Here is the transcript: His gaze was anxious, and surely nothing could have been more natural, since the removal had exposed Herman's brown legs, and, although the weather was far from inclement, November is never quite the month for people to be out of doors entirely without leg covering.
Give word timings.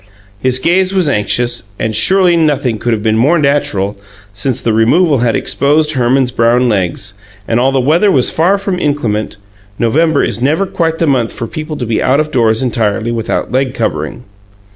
His 0.39 0.57
gaze 0.57 0.95
was 0.95 1.07
anxious, 1.07 1.67
and 1.77 1.95
surely 1.95 2.35
nothing 2.35 2.79
could 2.79 2.91
have 2.91 3.03
been 3.03 3.19
more 3.19 3.37
natural, 3.37 3.97
since 4.33 4.59
the 4.59 4.73
removal 4.73 5.19
had 5.19 5.35
exposed 5.35 5.91
Herman's 5.91 6.31
brown 6.31 6.67
legs, 6.67 7.13
and, 7.47 7.59
although 7.59 7.79
the 7.81 7.85
weather 7.85 8.11
was 8.11 8.31
far 8.31 8.57
from 8.57 8.79
inclement, 8.79 9.37
November 9.77 10.23
is 10.23 10.41
never 10.41 10.65
quite 10.65 10.97
the 10.97 11.05
month 11.05 11.31
for 11.31 11.45
people 11.45 11.77
to 11.77 11.85
be 11.85 12.01
out 12.01 12.19
of 12.19 12.31
doors 12.31 12.63
entirely 12.63 13.11
without 13.11 13.51
leg 13.51 13.75
covering. 13.75 14.23